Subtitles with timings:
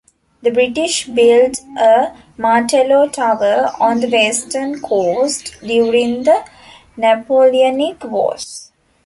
[0.41, 6.43] The British built a Martello tower on the western coast during the
[6.97, 8.71] Napoleonic Wars.